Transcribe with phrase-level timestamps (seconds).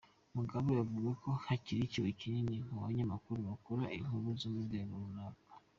[0.35, 5.51] Mugabe avuga ko hakiri icyuho kinini mu banyamakuru bakora inkuru zo murwego runaka.